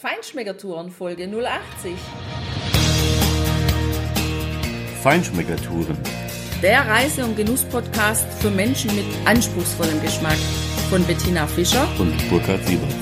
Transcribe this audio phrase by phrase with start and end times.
[0.00, 1.94] Feinschmeckertouren Folge 080.
[5.02, 5.96] Feinschmeckertouren.
[6.62, 10.36] Der Reise- und Genuss-Podcast für Menschen mit anspruchsvollem Geschmack
[10.90, 12.92] von Bettina Fischer und Burkhard Siebert.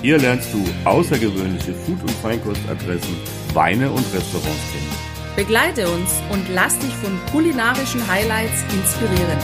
[0.00, 3.16] Hier lernst du außergewöhnliche Food- und Feinkostadressen,
[3.52, 5.34] Weine und Restaurants kennen.
[5.34, 9.38] Begleite uns und lass dich von kulinarischen Highlights inspirieren.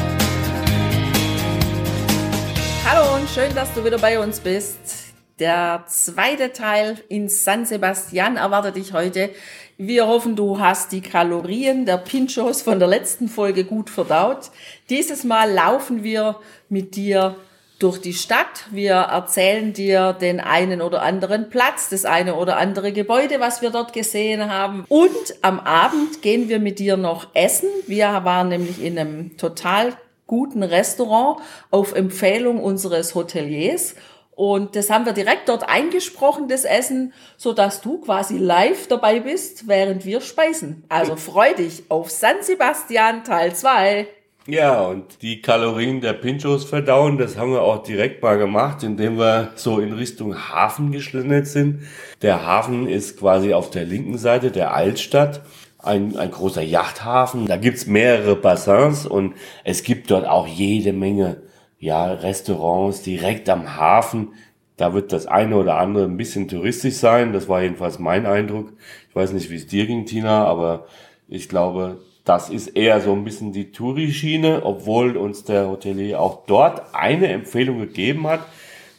[2.88, 4.99] Hallo und schön, dass du wieder bei uns bist.
[5.40, 9.30] Der zweite Teil in San Sebastian erwartet dich heute.
[9.78, 14.50] Wir hoffen, du hast die Kalorien der Pinchos von der letzten Folge gut verdaut.
[14.90, 16.36] Dieses Mal laufen wir
[16.68, 17.36] mit dir
[17.78, 18.66] durch die Stadt.
[18.70, 23.70] Wir erzählen dir den einen oder anderen Platz, das eine oder andere Gebäude, was wir
[23.70, 24.84] dort gesehen haben.
[24.90, 27.70] Und am Abend gehen wir mit dir noch essen.
[27.86, 29.94] Wir waren nämlich in einem total
[30.26, 31.40] guten Restaurant
[31.72, 33.96] auf Empfehlung unseres Hoteliers
[34.40, 39.20] und das haben wir direkt dort eingesprochen, das Essen, so dass du quasi live dabei
[39.20, 40.82] bist, während wir speisen.
[40.88, 44.06] Also freu dich auf San Sebastian Teil 2.
[44.46, 49.18] Ja, und die Kalorien der Pinchos verdauen, das haben wir auch direkt mal gemacht, indem
[49.18, 51.82] wir so in Richtung Hafen geschlendert sind.
[52.22, 55.42] Der Hafen ist quasi auf der linken Seite der Altstadt.
[55.76, 57.44] Ein, ein großer Yachthafen.
[57.44, 59.34] Da gibt's mehrere Bassins und
[59.64, 61.42] es gibt dort auch jede Menge
[61.80, 64.34] ja, Restaurants direkt am Hafen.
[64.76, 67.32] Da wird das eine oder andere ein bisschen touristisch sein.
[67.32, 68.72] Das war jedenfalls mein Eindruck.
[69.08, 70.86] Ich weiß nicht, wie es dir ging, Tina, aber
[71.26, 76.44] ich glaube, das ist eher so ein bisschen die Touri-Schiene, obwohl uns der Hotelier auch
[76.46, 78.40] dort eine Empfehlung gegeben hat.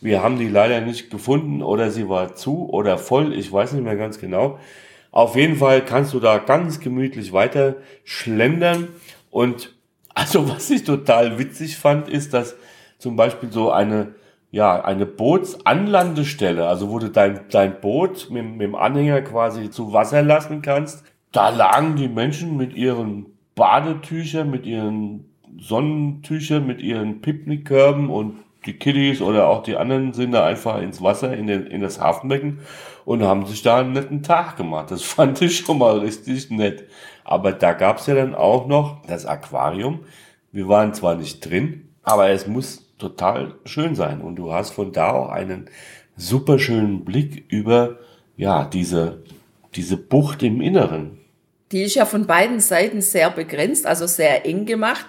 [0.02, 3.34] Wir haben die leider nicht gefunden oder sie war zu oder voll.
[3.34, 4.58] Ich weiß nicht mehr ganz genau.
[5.12, 8.88] Auf jeden Fall kannst du da ganz gemütlich weiter schlendern
[9.30, 9.76] und
[10.14, 12.56] also was ich total witzig fand, ist, dass
[13.02, 14.14] zum Beispiel so eine,
[14.52, 19.92] ja, eine Bootsanlandestelle, also wo du dein, dein Boot mit, mit dem Anhänger quasi zu
[19.92, 21.04] Wasser lassen kannst.
[21.32, 25.26] Da lagen die Menschen mit ihren Badetüchern, mit ihren
[25.60, 28.36] Sonnentüchern, mit ihren Picknickkörben und
[28.66, 32.00] die Kiddies oder auch die anderen sind da einfach ins Wasser, in, den, in das
[32.00, 32.60] Hafenbecken
[33.06, 34.92] und haben sich da einen netten Tag gemacht.
[34.92, 36.84] Das fand ich schon mal richtig nett.
[37.24, 40.02] Aber da gab's ja dann auch noch das Aquarium.
[40.52, 44.22] Wir waren zwar nicht drin, aber es muss total schön sein.
[44.22, 45.70] Und du hast von da auch einen
[46.16, 47.98] super schönen Blick über,
[48.38, 49.24] ja, diese,
[49.76, 51.18] diese Bucht im Inneren.
[51.72, 55.06] Die ist ja von beiden Seiten sehr begrenzt, also sehr eng gemacht,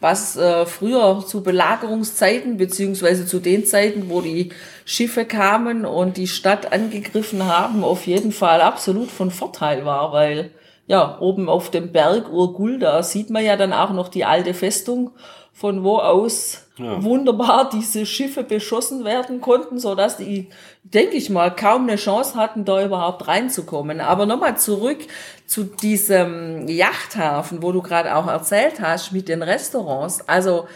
[0.00, 4.50] was äh, früher zu Belagerungszeiten beziehungsweise zu den Zeiten, wo die
[4.84, 10.50] Schiffe kamen und die Stadt angegriffen haben, auf jeden Fall absolut von Vorteil war, weil
[10.86, 14.54] ja oben auf dem Berg Urgul, da sieht man ja dann auch noch die alte
[14.54, 15.10] Festung
[15.52, 17.02] von wo aus ja.
[17.02, 20.50] wunderbar diese Schiffe beschossen werden konnten, so dass die,
[20.82, 24.00] denke ich mal, kaum eine Chance hatten, da überhaupt reinzukommen.
[24.00, 24.98] Aber nochmal zurück
[25.46, 30.28] zu diesem Yachthafen, wo du gerade auch erzählt hast mit den Restaurants.
[30.28, 30.66] Also,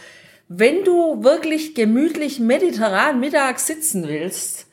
[0.47, 4.65] wenn du wirklich gemütlich mediterran mittags sitzen willst,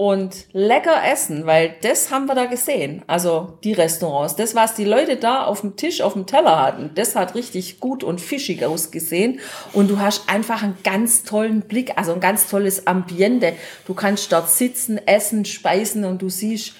[0.00, 3.02] und lecker essen, weil das haben wir da gesehen.
[3.06, 6.92] Also die Restaurants, das, was die Leute da auf dem Tisch, auf dem Teller hatten,
[6.94, 9.40] das hat richtig gut und fischig ausgesehen.
[9.74, 13.52] Und du hast einfach einen ganz tollen Blick, also ein ganz tolles Ambiente.
[13.86, 16.72] Du kannst dort sitzen, essen, speisen und du siehst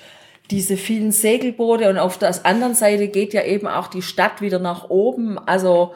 [0.51, 4.61] diese vielen Segelboote und auf der anderen Seite geht ja eben auch die Stadt wieder
[4.61, 5.39] nach oben.
[5.39, 5.93] Also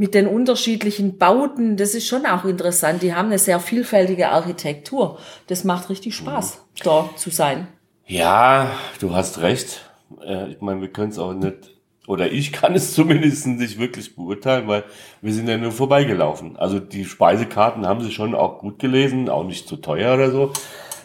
[0.00, 3.02] mit den unterschiedlichen Bauten, das ist schon auch interessant.
[3.02, 5.18] Die haben eine sehr vielfältige Architektur.
[5.46, 6.82] Das macht richtig Spaß, mhm.
[6.82, 7.68] da zu sein.
[8.06, 9.82] Ja, du hast recht.
[10.24, 14.16] Äh, ich meine, wir können es auch nicht, oder ich kann es zumindest nicht wirklich
[14.16, 14.84] beurteilen, weil
[15.20, 16.56] wir sind ja nur vorbeigelaufen.
[16.56, 20.50] Also die Speisekarten haben sie schon auch gut gelesen, auch nicht zu teuer oder so.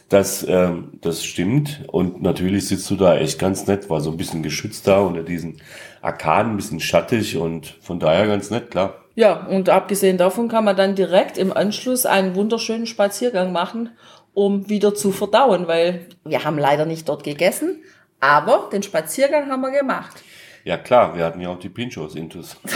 [0.08, 1.82] Das, ähm, das stimmt.
[1.88, 5.24] Und natürlich sitzt du da echt ganz nett, war so ein bisschen geschützt da unter
[5.24, 5.58] diesen
[6.06, 8.96] Arkaden, ein bisschen schattig und von daher ganz nett, klar.
[9.16, 13.90] Ja, und abgesehen davon kann man dann direkt im Anschluss einen wunderschönen Spaziergang machen,
[14.34, 17.82] um wieder zu verdauen, weil wir haben leider nicht dort gegessen,
[18.20, 20.24] aber den Spaziergang haben wir gemacht.
[20.64, 22.58] Ja klar, wir hatten ja auch die Pinchos intus.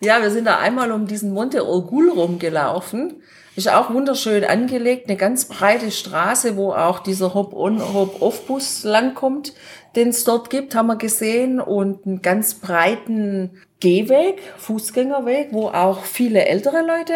[0.00, 3.22] ja, wir sind da einmal um diesen Monte Orgul rumgelaufen
[3.54, 9.52] ist auch wunderschön angelegt, eine ganz breite Straße, wo auch dieser Hop-on, Hop-off-Bus langkommt,
[9.96, 13.50] den es dort gibt, haben wir gesehen, und einen ganz breiten
[13.80, 17.14] Gehweg, Fußgängerweg, wo auch viele ältere Leute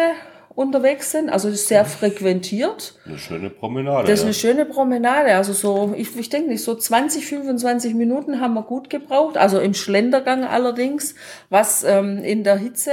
[0.57, 1.29] unterwegs sind.
[1.29, 2.99] Also ist sehr frequentiert.
[3.05, 4.07] Eine schöne Promenade.
[4.07, 5.35] Das ist eine schöne Promenade.
[5.35, 9.37] Also so, ich, ich denke nicht, so 20, 25 Minuten haben wir gut gebraucht.
[9.37, 11.13] Also im Schlendergang allerdings,
[11.49, 12.91] was ähm, in der Hitze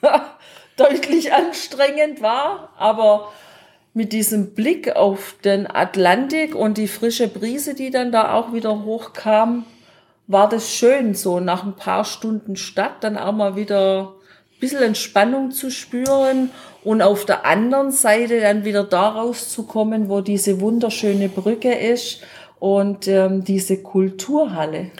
[0.76, 3.30] deutlich anstrengend war, aber
[3.94, 8.84] mit diesem Blick auf den Atlantik und die frische Brise, die dann da auch wieder
[8.84, 9.64] hochkam,
[10.26, 14.14] war das schön, so nach ein paar Stunden Stadt dann auch mal wieder
[14.54, 16.50] ein bisschen Entspannung zu spüren
[16.82, 22.20] und auf der anderen Seite dann wieder daraus zu kommen, wo diese wunderschöne Brücke ist
[22.58, 24.90] und ähm, diese Kulturhalle.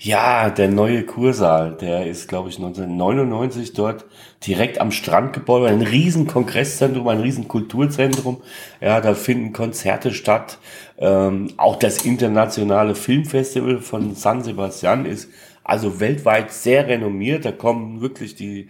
[0.00, 4.04] Ja, der neue Kursaal, der ist, glaube ich, 1999 dort
[4.46, 8.40] direkt am Strand gebaut, ein riesen Kongresszentrum, ein riesen Kulturzentrum.
[8.80, 10.58] Ja, da finden Konzerte statt.
[10.98, 15.30] Ähm, auch das internationale Filmfestival von San Sebastian ist
[15.64, 17.44] also weltweit sehr renommiert.
[17.44, 18.68] Da kommen wirklich die,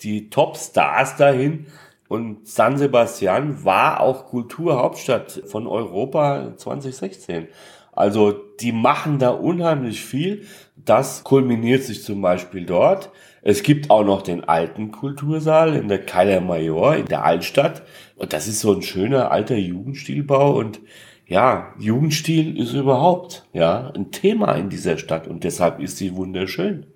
[0.00, 1.66] die Top-Stars dahin.
[2.08, 7.48] Und San Sebastian war auch Kulturhauptstadt von Europa 2016.
[7.92, 10.46] Also die machen da unheimlich viel.
[10.76, 13.10] Das kulminiert sich zum Beispiel dort.
[13.42, 17.82] Es gibt auch noch den alten Kultursaal in der Calle Major in der Altstadt.
[18.16, 20.56] Und das ist so ein schöner alter Jugendstilbau.
[20.58, 20.80] Und
[21.26, 25.28] ja, Jugendstil ist überhaupt ja ein Thema in dieser Stadt.
[25.28, 26.86] Und deshalb ist sie wunderschön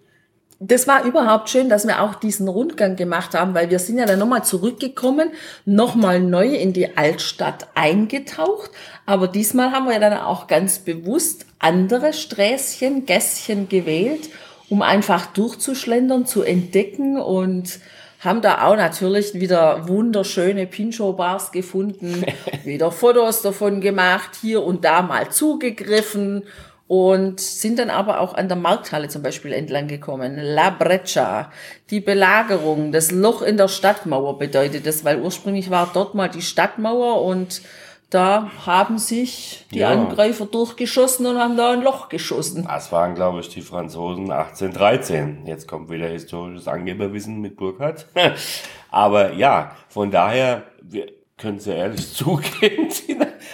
[0.58, 4.06] das war überhaupt schön, dass wir auch diesen Rundgang gemacht haben, weil wir sind ja
[4.06, 5.30] dann nochmal zurückgekommen,
[5.66, 8.70] nochmal neu in die Altstadt eingetaucht.
[9.04, 14.30] Aber diesmal haben wir ja dann auch ganz bewusst andere Sträßchen, Gässchen gewählt,
[14.70, 17.78] um einfach durchzuschlendern, zu entdecken und
[18.20, 22.24] haben da auch natürlich wieder wunderschöne Pincho-Bars gefunden,
[22.64, 26.44] wieder Fotos davon gemacht, hier und da mal zugegriffen
[26.88, 30.36] und sind dann aber auch an der Markthalle zum Beispiel entlang gekommen.
[30.38, 31.50] La Breccia,
[31.90, 36.42] die Belagerung, das Loch in der Stadtmauer bedeutet das, weil ursprünglich war dort mal die
[36.42, 37.62] Stadtmauer und
[38.10, 39.90] da haben sich die ja.
[39.90, 42.64] Angreifer durchgeschossen und haben da ein Loch geschossen.
[42.68, 45.44] Das waren, glaube ich, die Franzosen 1813.
[45.44, 48.06] Jetzt kommt wieder historisches Angeberwissen mit Burkhardt.
[48.90, 52.88] Aber ja, von daher, wir, können Sie ehrlich zugeben,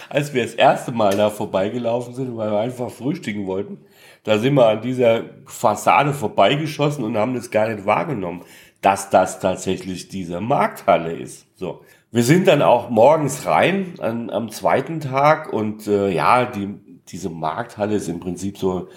[0.09, 3.79] als wir das erste Mal da vorbeigelaufen sind, weil wir einfach frühstücken wollten,
[4.23, 8.43] da sind wir an dieser Fassade vorbeigeschossen und haben das gar nicht wahrgenommen,
[8.81, 11.47] dass das tatsächlich diese Markthalle ist.
[11.55, 11.81] So.
[12.11, 16.75] Wir sind dann auch morgens rein an, am zweiten Tag und äh, ja, die,
[17.07, 18.87] diese Markthalle ist im Prinzip so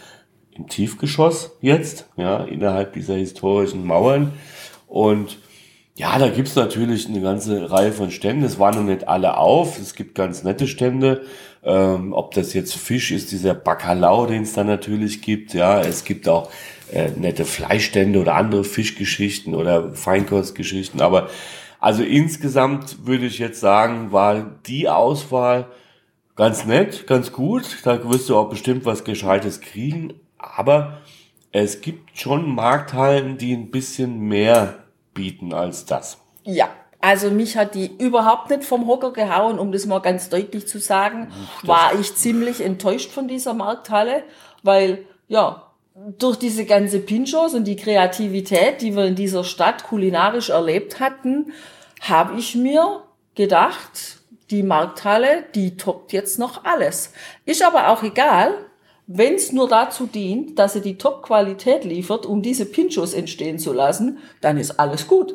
[0.52, 4.32] im Tiefgeschoss jetzt, ja, innerhalb dieser historischen Mauern
[4.86, 5.38] und
[5.96, 8.44] ja, da gibt's natürlich eine ganze Reihe von Ständen.
[8.44, 9.78] Es waren noch nicht alle auf.
[9.78, 11.22] Es gibt ganz nette Stände.
[11.64, 15.54] Ähm, ob das jetzt Fisch ist, dieser Bacalao, den es da natürlich gibt.
[15.54, 16.50] Ja, es gibt auch
[16.92, 21.00] äh, nette Fleischstände oder andere Fischgeschichten oder Feinkostgeschichten.
[21.00, 21.30] Aber
[21.80, 25.66] also insgesamt würde ich jetzt sagen, war die Auswahl
[26.36, 27.78] ganz nett, ganz gut.
[27.84, 30.12] Da wirst du auch bestimmt was Gescheites kriegen.
[30.36, 30.98] Aber
[31.52, 34.85] es gibt schon Markthallen, die ein bisschen mehr
[35.16, 36.18] bieten als das.
[36.44, 36.68] Ja,
[37.00, 40.78] also mich hat die überhaupt nicht vom Hocker gehauen, um das mal ganz deutlich zu
[40.78, 41.32] sagen.
[41.62, 44.22] Das war ich ziemlich enttäuscht von dieser Markthalle,
[44.62, 45.72] weil ja,
[46.18, 51.52] durch diese ganze Pinchos und die Kreativität, die wir in dieser Stadt kulinarisch erlebt hatten,
[52.00, 53.02] habe ich mir
[53.34, 54.18] gedacht,
[54.50, 57.12] die Markthalle, die toppt jetzt noch alles.
[57.46, 58.65] Ist aber auch egal,
[59.06, 63.72] wenn es nur dazu dient, dass sie die Top-Qualität liefert, um diese Pinchos entstehen zu
[63.72, 65.34] lassen, dann ist alles gut.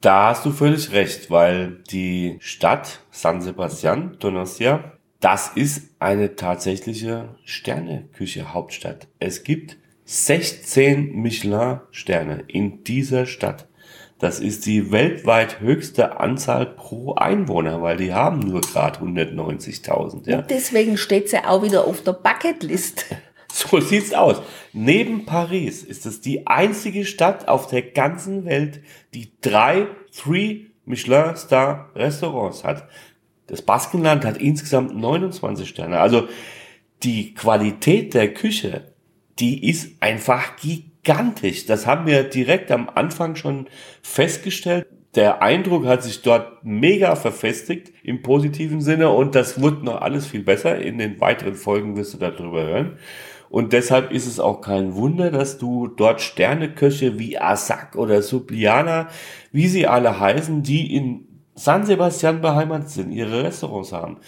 [0.00, 7.34] Da hast du völlig recht, weil die Stadt San Sebastian, Donostia, das ist eine tatsächliche
[7.44, 9.08] Sterneküche Hauptstadt.
[9.18, 13.66] Es gibt 16 Michelin-Sterne in dieser Stadt.
[14.18, 20.28] Das ist die weltweit höchste Anzahl pro Einwohner, weil die haben nur gerade 190.000.
[20.28, 20.38] Ja.
[20.38, 23.06] Und deswegen steht sie auch wieder auf der Bucketlist.
[23.48, 24.42] So sieht's aus.
[24.74, 28.82] Neben Paris ist es die einzige Stadt auf der ganzen Welt,
[29.14, 32.86] die drei Three Michelin Star Restaurants hat.
[33.46, 36.00] Das Baskenland hat insgesamt 29 Sterne.
[36.00, 36.28] Also
[37.02, 38.92] die Qualität der Küche,
[39.38, 41.66] die ist einfach gigantisch gigantisch.
[41.66, 43.68] Das haben wir direkt am Anfang schon
[44.02, 44.86] festgestellt.
[45.14, 50.26] Der Eindruck hat sich dort mega verfestigt im positiven Sinne und das wird noch alles
[50.26, 50.78] viel besser.
[50.78, 52.98] In den weiteren Folgen wirst du darüber hören.
[53.48, 59.08] Und deshalb ist es auch kein Wunder, dass du dort Sterneköche wie Asak oder Subliana,
[59.52, 64.18] wie sie alle heißen, die in San Sebastian beheimatet sind, ihre Restaurants haben,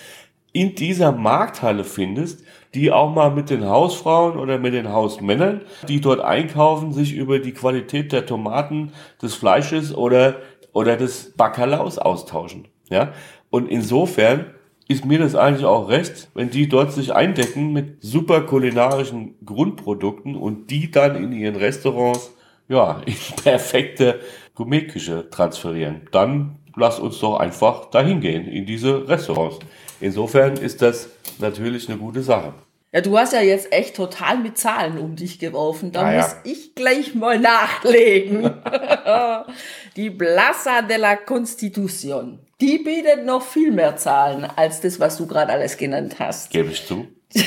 [0.52, 2.44] in dieser Markthalle findest,
[2.75, 7.38] die auch mal mit den Hausfrauen oder mit den Hausmännern, die dort einkaufen, sich über
[7.38, 10.37] die Qualität der Tomaten, des Fleisches oder,
[10.72, 12.68] oder des Bacalaos austauschen.
[12.90, 13.12] Ja?
[13.50, 14.46] Und insofern
[14.87, 20.34] ist mir das eigentlich auch recht, wenn die dort sich eindecken mit super kulinarischen Grundprodukten
[20.34, 22.32] und die dann in ihren Restaurants
[22.68, 24.20] ja, in perfekte
[24.54, 26.02] Gourmetküche transferieren.
[26.12, 29.58] Dann lass uns doch einfach dahin gehen, in diese Restaurants.
[30.00, 32.55] Insofern ist das natürlich eine gute Sache.
[32.93, 35.93] Ja, du hast ja jetzt echt total mit Zahlen um dich geworfen.
[35.93, 36.23] Da Naja.
[36.23, 38.45] muss ich gleich mal nachlegen.
[39.97, 42.38] die Plaza de la Constitución.
[42.61, 46.50] Die bietet noch viel mehr Zahlen als das, was du gerade alles genannt hast.
[46.50, 47.07] Gebe ich zu.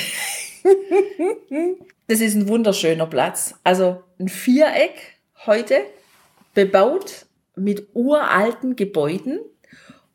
[2.08, 3.56] Das ist ein wunderschöner Platz.
[3.64, 5.82] Also ein Viereck heute,
[6.54, 9.40] bebaut mit uralten Gebäuden.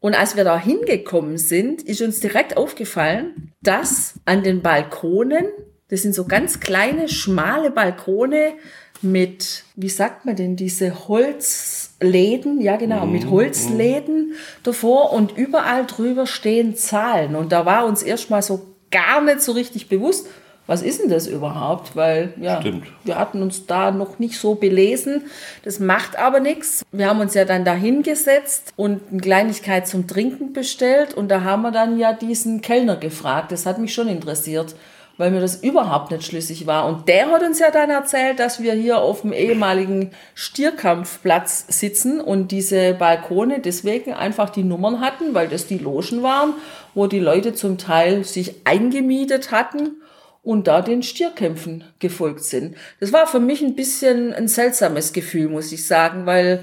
[0.01, 5.47] Und als wir da hingekommen sind, ist uns direkt aufgefallen, dass an den Balkonen,
[5.89, 8.55] das sind so ganz kleine, schmale Balkone
[9.03, 16.27] mit, wie sagt man denn, diese Holzläden, ja genau, mit Holzläden davor und überall drüber
[16.27, 17.37] stehen Zahlen.
[17.37, 20.27] Und da war uns erstmal so gar nicht so richtig bewusst,
[20.67, 21.95] was ist denn das überhaupt?
[21.95, 22.87] Weil, ja, Stimmt.
[23.05, 25.23] wir hatten uns da noch nicht so belesen.
[25.65, 26.85] Das macht aber nichts.
[26.91, 31.43] Wir haben uns ja dann da hingesetzt und eine Kleinigkeit zum Trinken bestellt und da
[31.43, 33.53] haben wir dann ja diesen Kellner gefragt.
[33.53, 34.75] Das hat mich schon interessiert,
[35.19, 36.87] weil mir das überhaupt nicht schlüssig war.
[36.87, 42.21] Und der hat uns ja dann erzählt, dass wir hier auf dem ehemaligen Stierkampfplatz sitzen
[42.21, 46.55] und diese Balkone deswegen einfach die Nummern hatten, weil das die Logen waren,
[46.93, 50.03] wo die Leute zum Teil sich eingemietet hatten
[50.47, 52.77] und da den Stierkämpfen gefolgt sind.
[53.01, 56.63] Das war für mich ein bisschen ein seltsames Gefühl, muss ich sagen, weil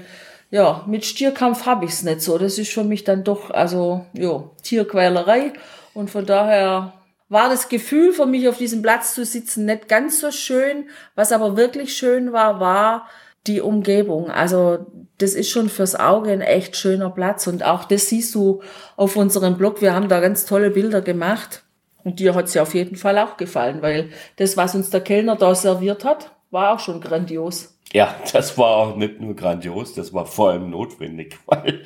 [0.50, 2.38] ja, mit Stierkampf habe ich es nicht so.
[2.38, 5.52] Das ist für mich dann doch, also ja, Tierquälerei.
[5.92, 6.94] Und von daher
[7.28, 10.88] war das Gefühl für mich auf diesem Platz zu sitzen nicht ganz so schön.
[11.14, 13.06] Was aber wirklich schön war, war
[13.46, 14.30] die Umgebung.
[14.30, 14.86] Also
[15.18, 17.46] das ist schon fürs Auge ein echt schöner Platz.
[17.46, 18.62] Und auch das siehst du
[18.96, 19.82] auf unserem Blog.
[19.82, 21.63] Wir haben da ganz tolle Bilder gemacht.
[22.04, 25.36] Und dir hat's ja auf jeden Fall auch gefallen, weil das, was uns der Kellner
[25.36, 27.78] da serviert hat, war auch schon grandios.
[27.92, 31.82] Ja, das war auch nicht nur grandios, das war vor allem notwendig, weil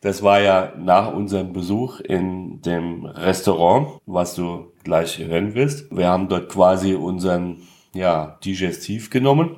[0.00, 5.96] das war ja nach unserem Besuch in dem Restaurant, was du gleich hören wirst.
[5.96, 7.62] Wir haben dort quasi unseren,
[7.94, 9.56] ja, Digestiv genommen.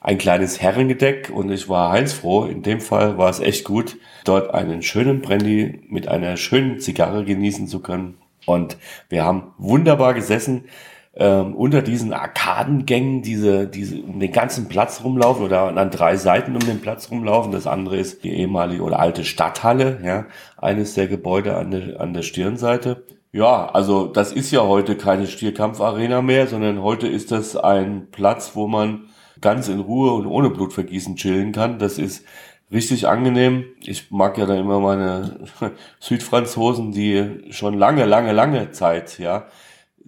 [0.00, 2.44] Ein kleines Herrengedeck und ich war heilsfroh.
[2.44, 7.24] In dem Fall war es echt gut, dort einen schönen Brandy mit einer schönen Zigarre
[7.24, 8.18] genießen zu können.
[8.46, 10.64] Und wir haben wunderbar gesessen
[11.18, 16.54] ähm, unter diesen Arkadengängen, diese, diese um den ganzen Platz rumlaufen oder an drei Seiten
[16.54, 17.52] um den Platz rumlaufen.
[17.52, 20.26] Das andere ist die ehemalige oder alte Stadthalle, ja,
[20.58, 23.04] eines der Gebäude an der, an der Stirnseite.
[23.32, 28.52] Ja, also das ist ja heute keine Stierkampfarena mehr, sondern heute ist das ein Platz,
[28.54, 29.08] wo man
[29.40, 31.78] ganz in Ruhe und ohne Blutvergießen chillen kann.
[31.78, 32.24] Das ist
[32.70, 33.64] richtig angenehm.
[33.80, 35.40] Ich mag ja da immer meine
[36.00, 39.46] Südfranzosen, die schon lange, lange, lange Zeit, ja,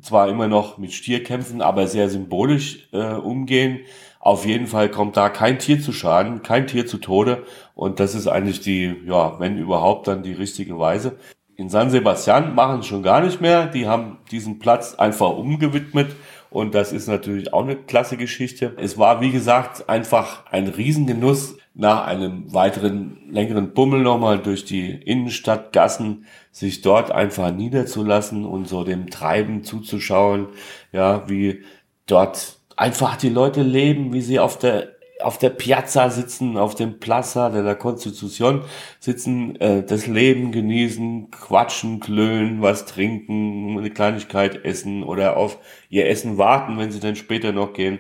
[0.01, 3.81] zwar immer noch mit Stierkämpfen, aber sehr symbolisch äh, umgehen.
[4.21, 7.45] Auf jeden Fall kommt da kein Tier zu Schaden, kein Tier zu Tode.
[7.75, 11.17] Und das ist eigentlich die, ja, wenn überhaupt, dann die richtige Weise.
[11.57, 13.67] In San Sebastian machen es schon gar nicht mehr.
[13.67, 16.15] Die haben diesen Platz einfach umgewidmet.
[16.51, 18.75] Und das ist natürlich auch eine klasse Geschichte.
[18.77, 24.91] Es war, wie gesagt, einfach ein Riesengenuss, nach einem weiteren längeren Bummel nochmal durch die
[24.91, 30.49] Innenstadt, Gassen, sich dort einfach niederzulassen und so dem Treiben zuzuschauen,
[30.91, 31.63] ja, wie
[32.07, 37.01] dort einfach die Leute leben, wie sie auf der auf der Piazza sitzen, auf dem
[37.01, 38.63] Plaza de la Constitución
[39.01, 45.59] sitzen, äh, das Leben genießen, quatschen, klönen, was trinken, eine Kleinigkeit essen oder auf
[45.91, 47.99] ihr Essen warten, wenn sie dann später noch gehen.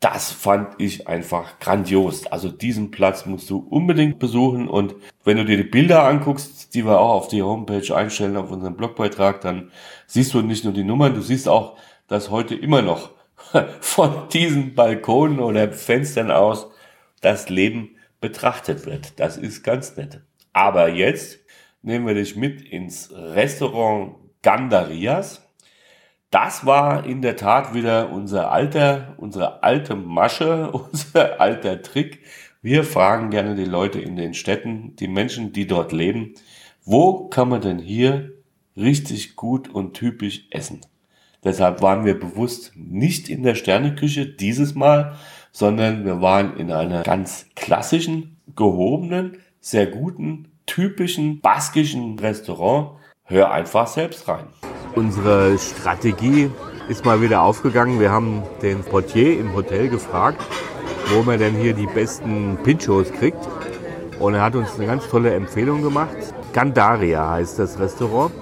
[0.00, 2.26] Das fand ich einfach grandios.
[2.26, 6.86] Also diesen Platz musst du unbedingt besuchen und wenn du dir die Bilder anguckst, die
[6.86, 9.70] wir auch auf die Homepage einstellen, auf unserem Blogbeitrag, dann
[10.06, 11.76] siehst du nicht nur die Nummern, du siehst auch,
[12.08, 13.10] dass heute immer noch
[13.80, 16.68] von diesen Balkonen oder Fenstern aus
[17.20, 19.20] das Leben betrachtet wird.
[19.20, 20.22] Das ist ganz nett.
[20.52, 21.40] Aber jetzt
[21.82, 25.46] nehmen wir dich mit ins Restaurant Gandarias.
[26.30, 32.20] Das war in der Tat wieder unser alter, unsere alte Masche, unser alter Trick.
[32.62, 36.34] Wir fragen gerne die Leute in den Städten, die Menschen, die dort leben,
[36.84, 38.32] wo kann man denn hier
[38.76, 40.80] richtig gut und typisch essen?
[41.42, 45.16] Deshalb waren wir bewusst nicht in der Sterneküche dieses Mal,
[45.52, 52.98] sondern wir waren in einer ganz klassischen, gehobenen, sehr guten, typischen baskischen Restaurant.
[53.24, 54.48] Hör einfach selbst rein.
[54.94, 56.50] Unsere Strategie
[56.88, 58.00] ist mal wieder aufgegangen.
[58.00, 60.42] Wir haben den Portier im Hotel gefragt,
[61.14, 63.38] wo man denn hier die besten Pinchos kriegt.
[64.18, 66.16] Und er hat uns eine ganz tolle Empfehlung gemacht.
[66.52, 68.32] Gandaria heißt das Restaurant.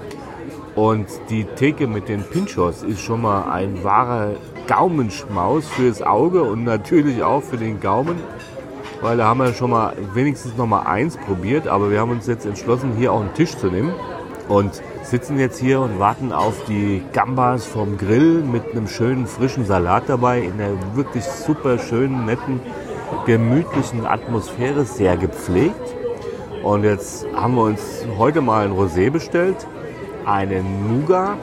[0.75, 4.33] Und die Theke mit den Pinchos ist schon mal ein wahrer
[4.67, 8.17] Gaumenschmaus fürs Auge und natürlich auch für den Gaumen.
[9.00, 12.26] weil da haben wir schon mal wenigstens noch mal eins probiert, aber wir haben uns
[12.26, 13.93] jetzt entschlossen, hier auch einen Tisch zu nehmen
[14.49, 19.65] und sitzen jetzt hier und warten auf die Gambas vom Grill mit einem schönen frischen
[19.65, 22.61] Salat dabei in einer wirklich super schönen, netten,
[23.25, 25.95] gemütlichen Atmosphäre, sehr gepflegt.
[26.62, 27.81] Und jetzt haben wir uns
[28.19, 29.67] heute mal ein Rosé bestellt,
[30.27, 31.38] einen Nougat.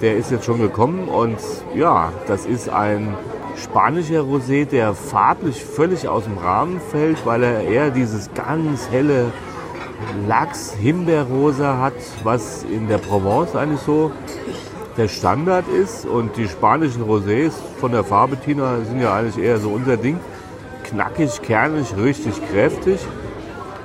[0.00, 1.38] Der ist jetzt schon gekommen und
[1.76, 3.14] ja, das ist ein
[3.56, 9.26] spanischer Rosé, der farblich völlig aus dem Rahmen fällt, weil er eher dieses ganz helle
[10.26, 14.12] Lachs-Himbeerrosa hat, was in der Provence eigentlich so
[14.96, 16.06] der Standard ist.
[16.06, 20.18] Und die spanischen Rosés von der Farbe Tina sind ja eigentlich eher so unser Ding.
[20.84, 23.00] Knackig, kernig, richtig kräftig.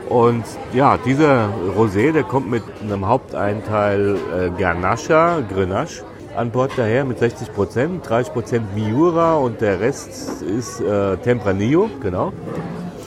[0.09, 0.43] Und
[0.73, 6.03] ja, dieser Rosé, der kommt mit einem Haupteinteil äh, Garnacha, Grenache
[6.35, 11.89] an Bord daher mit 60 Prozent, 30 Prozent Miura und der Rest ist äh, Tempranillo,
[12.01, 12.33] genau.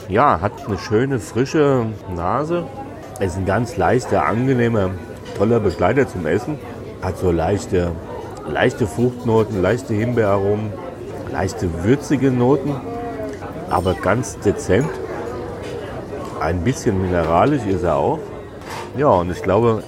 [0.07, 1.85] Ja, hat eine schöne, frische
[2.15, 2.65] Nase.
[3.19, 4.91] Ist ein ganz leichter, angenehmer,
[5.37, 6.57] toller Begleiter zum Essen.
[7.01, 7.91] Hat so leichte,
[8.47, 10.71] leichte Fruchtnoten, leichte Himbeeraromen,
[11.31, 12.73] leichte würzige Noten,
[13.69, 14.89] aber ganz dezent.
[16.39, 18.19] Ein bisschen mineralisch ist er auch.
[18.95, 19.83] Ja, und ich glaube,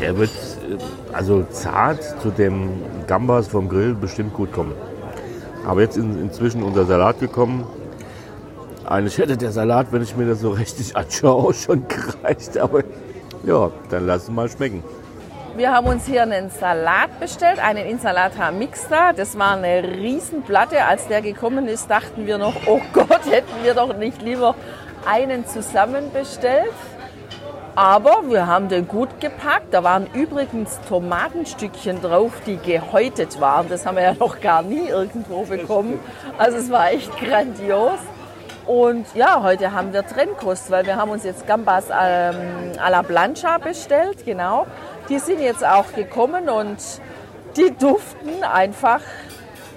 [0.00, 2.70] er wird äh, also zart zu dem
[3.06, 4.72] Gambas vom Grill bestimmt gut kommen.
[5.64, 7.64] Aber jetzt in, inzwischen unser Salat gekommen.
[8.92, 12.58] Eigentlich hätte der Salat, wenn ich mir das so richtig anschaue, schon gereicht.
[12.58, 12.82] Aber
[13.42, 14.84] ja, dann lass es mal schmecken.
[15.56, 19.14] Wir haben uns hier einen Salat bestellt, einen Insalata Mixta.
[19.14, 20.84] Das war eine Riesenplatte.
[20.84, 24.54] Als der gekommen ist, dachten wir noch, oh Gott, hätten wir doch nicht lieber
[25.06, 26.74] einen zusammen bestellt.
[27.74, 29.72] Aber wir haben den gut gepackt.
[29.72, 33.70] Da waren übrigens Tomatenstückchen drauf, die gehäutet waren.
[33.70, 35.98] Das haben wir ja noch gar nie irgendwo bekommen.
[36.36, 37.98] Also es war echt grandios.
[38.66, 42.36] Und ja, heute haben wir Trennkost, weil wir haben uns jetzt Gambas ähm,
[42.78, 44.66] à la Plancha bestellt, genau.
[45.08, 46.78] Die sind jetzt auch gekommen und
[47.56, 49.00] die duften einfach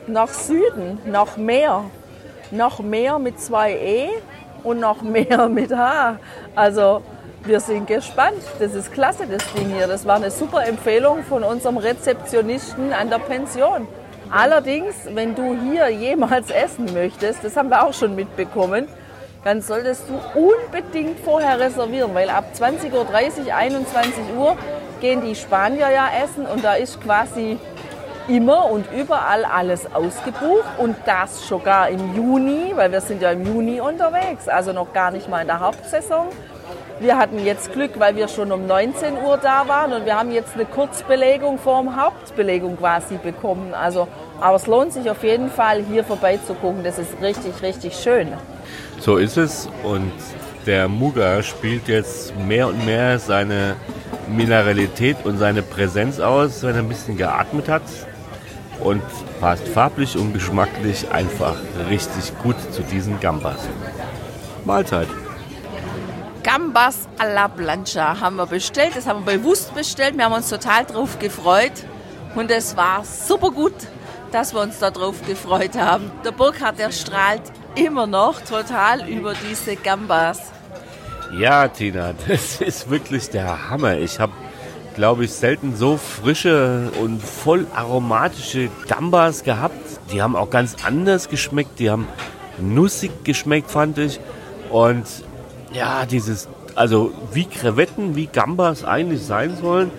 [0.08, 1.86] nach Süden, noch mehr.
[2.52, 4.10] Noch mehr mit zwei E
[4.64, 6.18] und noch mehr mit H.
[6.56, 7.02] Also
[7.44, 8.42] wir sind gespannt.
[8.60, 9.88] Das ist klasse, das Ding hier.
[9.88, 13.88] Das war eine super Empfehlung von unserem Rezeptionisten an der Pension.
[14.32, 18.88] Allerdings, wenn du hier jemals essen möchtest, das haben wir auch schon mitbekommen,
[19.44, 24.58] dann solltest du unbedingt vorher reservieren, weil ab 20.30 Uhr, 21 Uhr
[25.00, 27.60] gehen die Spanier ja essen und da ist quasi
[28.28, 33.46] immer und überall alles ausgebucht und das sogar im Juni, weil wir sind ja im
[33.46, 36.28] Juni unterwegs, also noch gar nicht mal in der Hauptsaison.
[37.00, 40.32] Wir hatten jetzt Glück, weil wir schon um 19 Uhr da waren und wir haben
[40.32, 43.74] jetzt eine Kurzbelegung vor dem Hauptbelegung quasi bekommen.
[43.74, 44.08] Also,
[44.40, 46.86] aber es lohnt sich auf jeden Fall, hier vorbeizugucken.
[46.86, 48.30] Das ist richtig, richtig schön.
[49.02, 50.14] So ist es und
[50.66, 53.76] der Muga spielt jetzt mehr und mehr seine
[54.30, 57.84] Mineralität und seine Präsenz aus, wenn er ein bisschen geatmet hat
[58.80, 59.02] und
[59.42, 61.58] passt farblich und geschmacklich einfach
[61.90, 63.60] richtig gut zu diesen Gambas.
[64.64, 65.08] Mahlzeit.
[66.46, 68.92] Gambas à la Plancha haben wir bestellt.
[68.96, 70.16] Das haben wir bewusst bestellt.
[70.16, 71.72] Wir haben uns total drauf gefreut.
[72.36, 73.74] Und es war super gut,
[74.32, 76.12] dass wir uns darauf gefreut haben.
[76.24, 77.42] Der Burkhard, der strahlt
[77.74, 80.40] immer noch total über diese Gambas.
[81.36, 83.98] Ja, Tina, das ist wirklich der Hammer.
[83.98, 84.34] Ich habe,
[84.96, 89.82] glaube ich, selten so frische und voll aromatische Gambas gehabt.
[90.12, 91.80] Die haben auch ganz anders geschmeckt.
[91.80, 92.08] Die haben
[92.60, 94.20] nussig geschmeckt, fand ich.
[94.70, 95.06] Und
[95.76, 99.92] ja, dieses, also wie Krevetten, wie Gambas eigentlich sein sollen,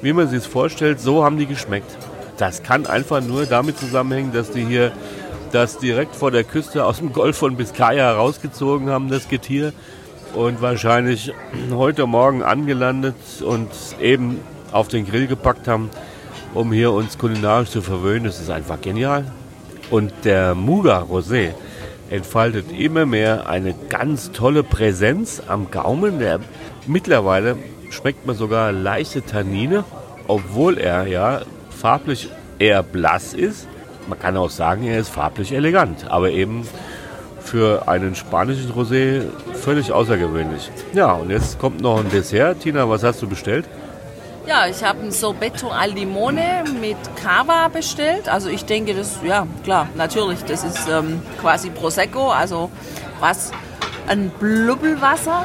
[0.00, 1.96] wie man sich es vorstellt, so haben die geschmeckt.
[2.38, 4.92] Das kann einfach nur damit zusammenhängen, dass die hier
[5.52, 9.72] das direkt vor der Küste aus dem Golf von Biscaya rausgezogen haben, das Getier.
[10.34, 11.32] Und wahrscheinlich
[11.72, 14.40] heute Morgen angelandet und eben
[14.72, 15.88] auf den Grill gepackt haben,
[16.52, 18.24] um hier uns kulinarisch zu verwöhnen.
[18.24, 19.24] Das ist einfach genial.
[19.90, 21.54] Und der Muga Rosé,
[22.10, 26.18] entfaltet immer mehr eine ganz tolle Präsenz am Gaumen.
[26.18, 26.40] Der,
[26.86, 27.56] mittlerweile
[27.90, 29.84] schmeckt man sogar leichte Tannine,
[30.26, 33.68] obwohl er ja farblich eher blass ist.
[34.08, 36.66] Man kann auch sagen, er ist farblich elegant, aber eben
[37.40, 39.22] für einen spanischen Rosé
[39.54, 40.70] völlig außergewöhnlich.
[40.92, 42.60] Ja, und jetzt kommt noch ein Dessert.
[42.60, 43.66] Tina, was hast du bestellt?
[44.48, 48.30] Ja, ich habe ein Sorbetto al Limone mit Cava bestellt.
[48.30, 52.70] Also ich denke, das, ja klar, natürlich, das ist ähm, quasi Prosecco, also
[53.20, 53.52] was,
[54.06, 55.44] ein Blubbelwasser.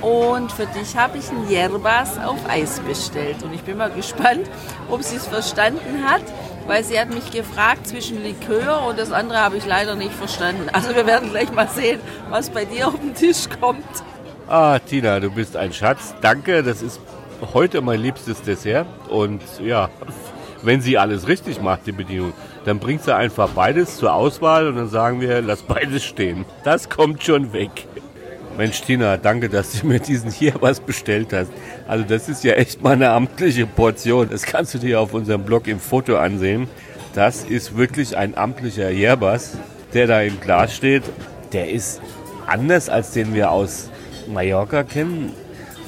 [0.00, 3.44] Und für dich habe ich ein Yerbas auf Eis bestellt.
[3.44, 4.50] Und ich bin mal gespannt,
[4.90, 6.24] ob sie es verstanden hat.
[6.66, 10.68] weil sie hat mich gefragt zwischen Likör und das andere habe ich leider nicht verstanden.
[10.72, 13.86] Also wir werden gleich mal sehen, was bei dir auf den Tisch kommt.
[14.48, 16.12] Ah, Tina, du bist ein Schatz.
[16.20, 16.98] Danke, das ist
[17.54, 18.86] heute mein liebstes Dessert.
[19.08, 19.90] Und ja,
[20.62, 22.32] wenn sie alles richtig macht, die Bedienung,
[22.64, 26.44] dann bringt sie einfach beides zur Auswahl und dann sagen wir, lass beides stehen.
[26.64, 27.70] Das kommt schon weg.
[28.56, 31.52] Mensch, Tina, danke, dass du mir diesen hier was bestellt hast.
[31.86, 34.28] Also das ist ja echt mal eine amtliche Portion.
[34.30, 36.66] Das kannst du dir auf unserem Blog im Foto ansehen.
[37.14, 39.58] Das ist wirklich ein amtlicher Jerbas,
[39.92, 41.02] der da im Glas steht.
[41.52, 42.00] Der ist
[42.46, 43.90] anders als den wir aus
[44.26, 45.32] Mallorca kennen.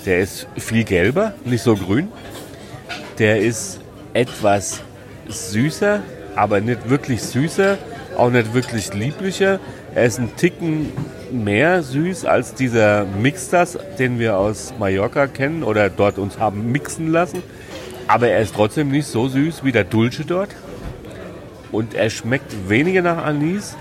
[0.08, 2.08] Der ist viel gelber, nicht so grün.
[3.18, 3.78] Der ist
[4.14, 4.80] etwas
[5.28, 6.00] süßer,
[6.34, 7.76] aber nicht wirklich süßer,
[8.16, 9.60] auch nicht wirklich lieblicher.
[9.94, 10.94] Er ist ein Ticken
[11.30, 17.12] mehr süß als dieser Mixtas, den wir aus Mallorca kennen oder dort uns haben mixen
[17.12, 17.42] lassen.
[18.06, 20.56] Aber er ist trotzdem nicht so süß wie der Dulce dort.
[21.70, 23.76] Und er schmeckt weniger nach Anis,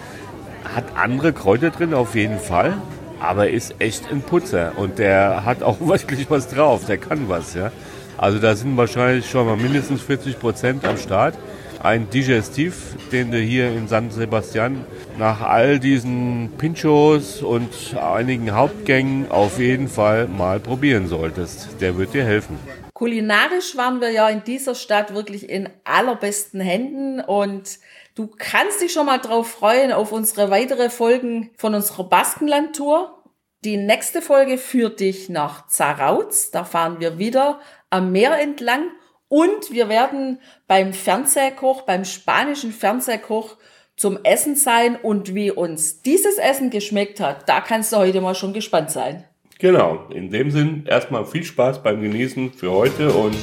[0.76, 2.74] hat andere Kräuter drin auf jeden Fall,
[3.20, 4.74] aber ist echt ein Putzer.
[4.78, 7.54] Und der hat auch wirklich was drauf, der kann was.
[7.54, 7.72] Ja.
[8.18, 11.36] Also da sind wahrscheinlich schon mal mindestens 40 Prozent am Start
[11.80, 14.86] ein Digestiv, den du hier in San Sebastian
[15.18, 21.82] nach all diesen Pinchos und einigen Hauptgängen auf jeden Fall mal probieren solltest.
[21.82, 22.58] Der wird dir helfen.
[22.94, 27.78] Kulinarisch waren wir ja in dieser Stadt wirklich in allerbesten Händen und
[28.18, 33.24] du kannst dich schon mal drauf freuen auf unsere weitere Folgen von unserer Baskenland-Tour.
[33.64, 36.52] Die nächste Folge führt dich nach Zarautz.
[36.52, 38.90] Da fahren wir wieder am Meer entlang
[39.28, 43.58] und wir werden beim Fernsehkoch, beim spanischen Fernsehkoch
[43.96, 48.36] zum Essen sein und wie uns dieses Essen geschmeckt hat, da kannst du heute mal
[48.36, 49.26] schon gespannt sein.
[49.60, 53.36] Genau, in dem Sinn erstmal viel Spaß beim Genießen für heute und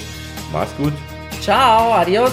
[0.52, 0.92] mach's gut.
[1.40, 2.32] Ciao, adios.